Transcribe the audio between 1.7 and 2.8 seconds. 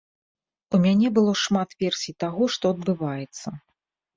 версій таго, што